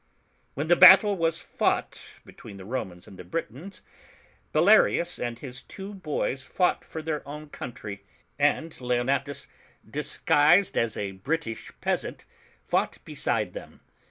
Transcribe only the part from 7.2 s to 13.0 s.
own country, and Leonatus, disguised as a British peasant, fought